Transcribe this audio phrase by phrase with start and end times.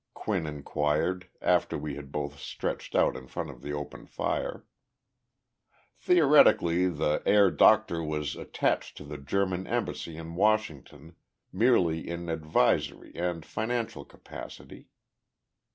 [0.15, 4.65] [Quinn inquired, after we had both stretched out in front of the open fire].
[5.99, 11.15] Theoretically, the Herr Doktor was attached to the German embassy in Washington
[11.53, 14.87] merely in an advisory and financial capacity.